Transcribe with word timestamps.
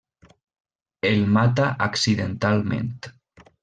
El 1.11 1.27
mata 1.37 1.69
accidentalment. 1.89 2.95